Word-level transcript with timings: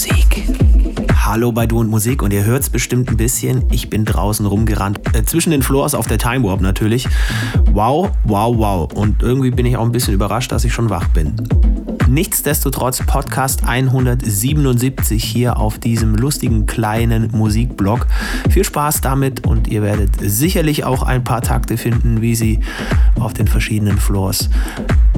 Musik. 0.00 0.48
Hallo 1.14 1.52
bei 1.52 1.66
Du 1.66 1.78
und 1.78 1.90
Musik 1.90 2.22
und 2.22 2.32
ihr 2.32 2.42
hört 2.44 2.62
es 2.62 2.70
bestimmt 2.70 3.10
ein 3.10 3.18
bisschen. 3.18 3.66
Ich 3.70 3.90
bin 3.90 4.06
draußen 4.06 4.46
rumgerannt. 4.46 4.98
Äh, 5.14 5.24
zwischen 5.26 5.50
den 5.50 5.62
Floors 5.62 5.94
auf 5.94 6.06
der 6.06 6.16
Time 6.16 6.42
Warp 6.42 6.62
natürlich. 6.62 7.06
Wow, 7.72 8.10
wow, 8.24 8.56
wow. 8.56 8.90
Und 8.94 9.22
irgendwie 9.22 9.50
bin 9.50 9.66
ich 9.66 9.76
auch 9.76 9.84
ein 9.84 9.92
bisschen 9.92 10.14
überrascht, 10.14 10.52
dass 10.52 10.64
ich 10.64 10.72
schon 10.72 10.88
wach 10.88 11.08
bin. 11.08 11.36
Nichtsdestotrotz 12.10 13.06
Podcast 13.06 13.62
177 13.64 15.22
hier 15.22 15.58
auf 15.58 15.78
diesem 15.78 16.16
lustigen 16.16 16.66
kleinen 16.66 17.30
Musikblog. 17.30 18.08
Viel 18.48 18.64
Spaß 18.64 19.00
damit 19.00 19.46
und 19.46 19.68
ihr 19.68 19.82
werdet 19.82 20.10
sicherlich 20.20 20.82
auch 20.82 21.04
ein 21.04 21.22
paar 21.22 21.40
Takte 21.40 21.76
finden, 21.76 22.20
wie 22.20 22.34
sie 22.34 22.60
auf 23.20 23.32
den 23.32 23.46
verschiedenen 23.46 23.96
Floors 23.96 24.50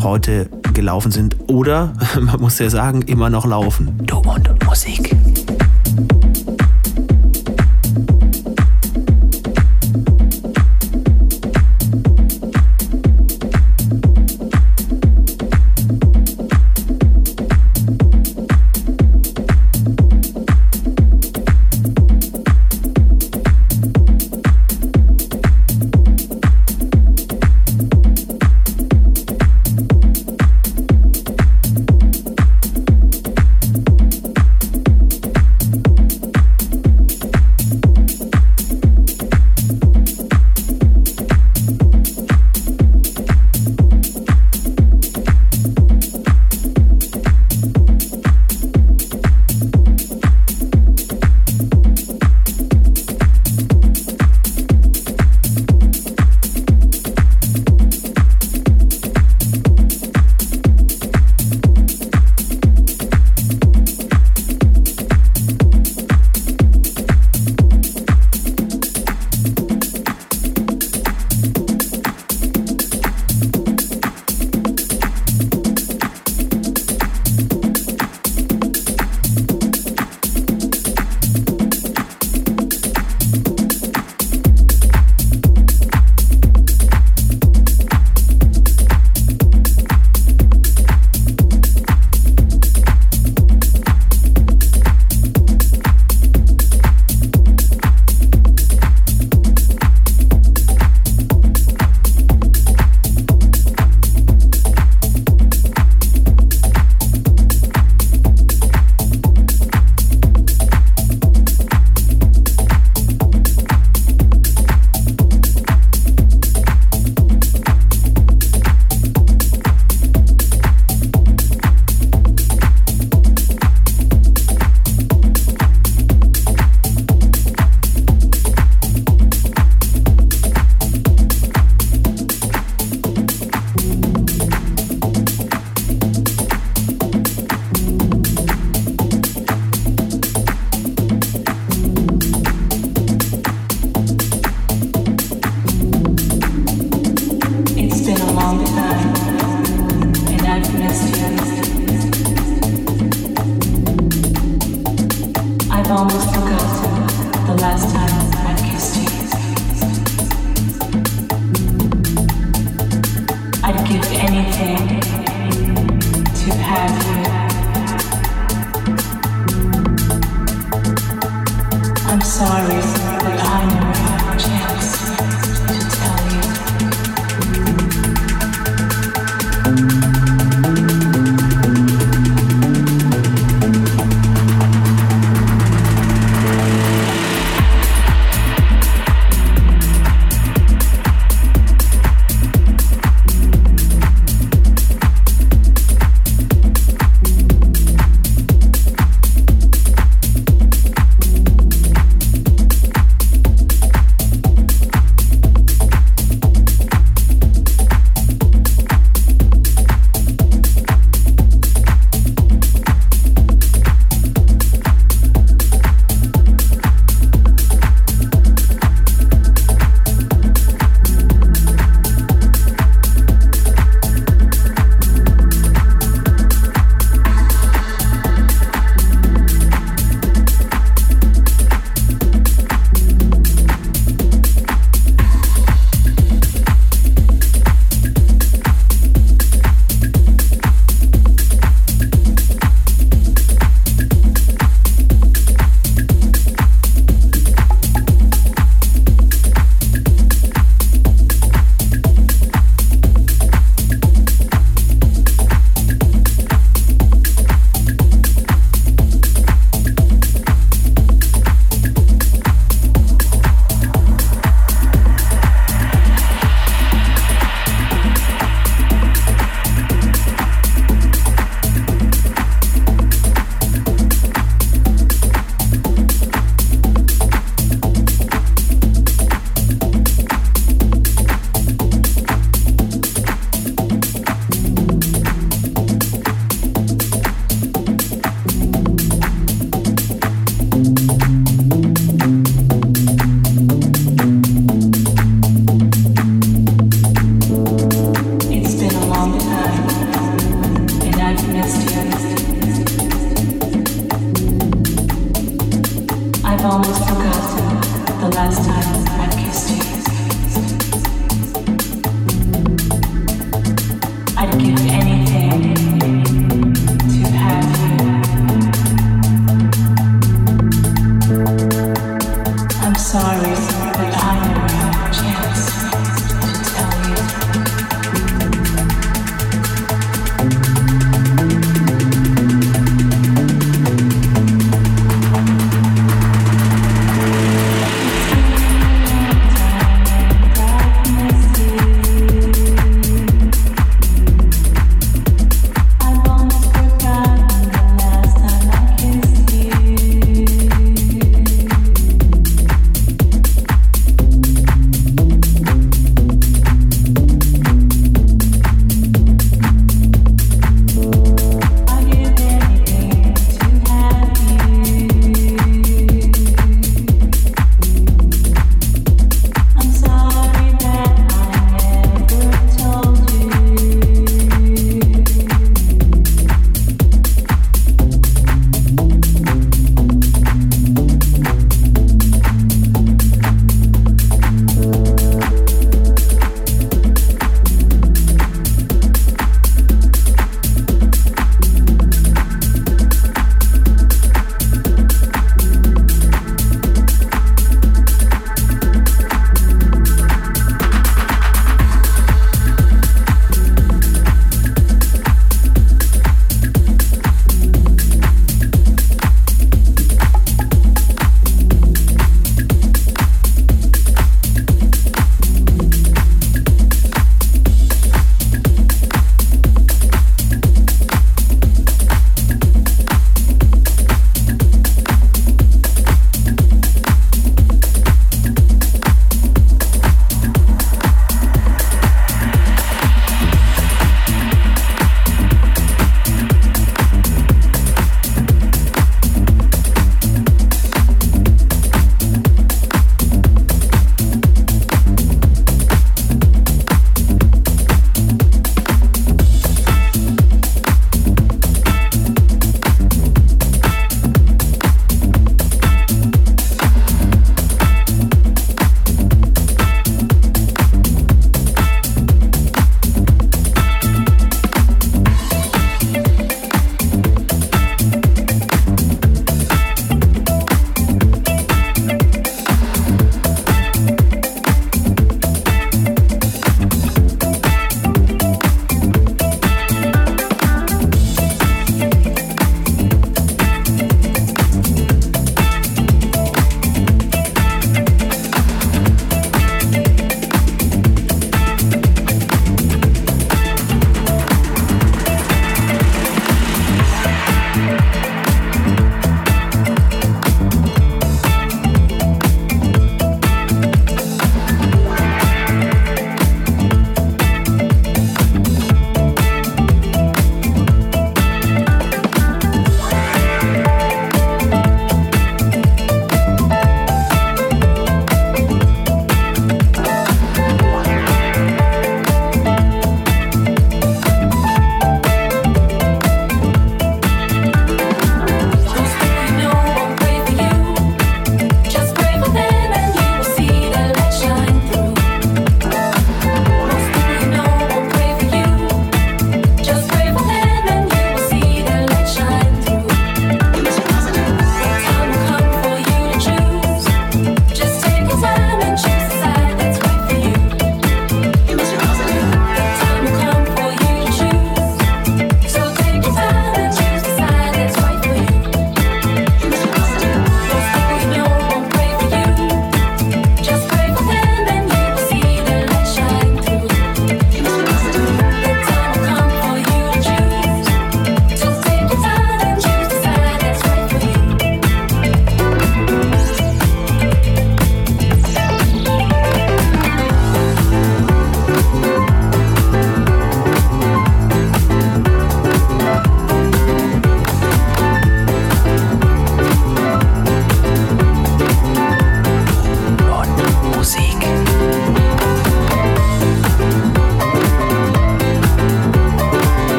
heute 0.00 0.48
gelaufen 0.74 1.10
sind 1.10 1.36
oder, 1.48 1.92
man 2.20 2.40
muss 2.40 2.60
ja 2.60 2.70
sagen, 2.70 3.02
immer 3.02 3.30
noch 3.30 3.46
laufen. 3.46 3.98
Du 4.04 4.18
und 4.18 4.64
Musik. 4.64 5.16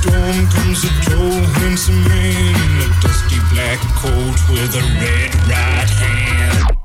storm 0.00 0.46
comes 0.48 0.84
a 0.84 0.92
tall, 1.08 1.40
handsome 1.60 2.02
man 2.04 2.54
in 2.64 2.72
a 2.84 3.00
dusty 3.00 3.40
black 3.52 3.80
coat 3.96 4.36
with 4.50 4.74
a 4.74 4.84
red 5.00 5.34
right 5.48 5.90
hand. 5.90 6.75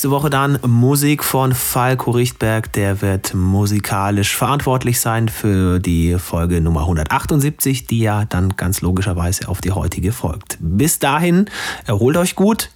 Nächste 0.00 0.12
Woche 0.12 0.30
dann 0.30 0.58
Musik 0.66 1.22
von 1.22 1.52
Falco 1.52 2.12
Richtberg. 2.12 2.72
Der 2.72 3.02
wird 3.02 3.34
musikalisch 3.34 4.34
verantwortlich 4.34 4.98
sein 4.98 5.28
für 5.28 5.78
die 5.78 6.16
Folge 6.18 6.62
Nummer 6.62 6.80
178, 6.80 7.86
die 7.86 7.98
ja 7.98 8.24
dann 8.24 8.56
ganz 8.56 8.80
logischerweise 8.80 9.46
auf 9.46 9.60
die 9.60 9.72
heutige 9.72 10.12
folgt. 10.12 10.56
Bis 10.58 11.00
dahin, 11.00 11.50
erholt 11.84 12.16
euch 12.16 12.34
gut, 12.34 12.70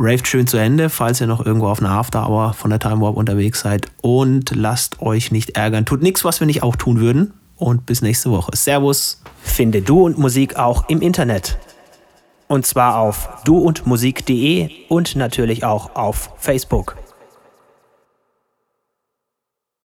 raved 0.00 0.26
schön 0.26 0.48
zu 0.48 0.56
Ende, 0.56 0.90
falls 0.90 1.20
ihr 1.20 1.28
noch 1.28 1.46
irgendwo 1.46 1.68
auf 1.68 1.78
einer 1.78 1.92
After 1.92 2.28
Hour 2.28 2.54
von 2.54 2.70
der 2.70 2.80
Time 2.80 3.00
Warp 3.00 3.16
unterwegs 3.16 3.60
seid 3.60 3.86
und 4.02 4.50
lasst 4.52 5.00
euch 5.00 5.30
nicht 5.30 5.50
ärgern. 5.50 5.84
Tut 5.84 6.02
nichts, 6.02 6.24
was 6.24 6.40
wir 6.40 6.48
nicht 6.48 6.64
auch 6.64 6.74
tun 6.74 6.98
würden. 6.98 7.34
Und 7.56 7.86
bis 7.86 8.02
nächste 8.02 8.32
Woche. 8.32 8.50
Servus. 8.56 9.22
Finde 9.40 9.80
Du 9.80 10.02
und 10.02 10.18
Musik 10.18 10.56
auch 10.56 10.88
im 10.88 11.00
Internet. 11.00 11.56
Und 12.48 12.66
zwar 12.66 12.98
auf 12.98 13.28
duundmusik.de 13.44 14.70
und 14.88 15.16
natürlich 15.16 15.64
auch 15.64 15.94
auf 15.94 16.30
Facebook. 16.36 16.96